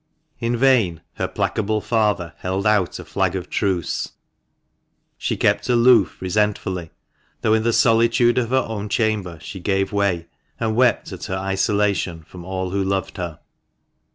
In 0.39 0.57
vain 0.57 1.01
her 1.17 1.27
placable 1.27 1.79
father 1.79 2.33
held 2.39 2.65
out 2.65 2.97
a 2.97 3.05
flag 3.05 3.35
of 3.35 3.51
truce; 3.51 4.13
she 5.15 5.37
kept 5.37 5.69
aloof 5.69 6.19
resentfully, 6.19 6.89
though 7.41 7.53
in 7.53 7.61
the 7.61 7.71
solitude 7.71 8.39
of 8.39 8.49
her 8.49 8.65
own 8.67 8.89
chamber 8.89 9.37
she 9.43 9.59
gave 9.59 9.93
way, 9.93 10.25
and 10.59 10.75
wept 10.75 11.11
at 11.11 11.25
her 11.25 11.37
isolation 11.37 12.23
from 12.23 12.43
all 12.43 12.71
who 12.71 12.83
loved 12.83 13.17
her. 13.17 13.41